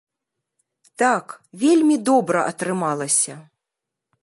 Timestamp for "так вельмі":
1.01-1.95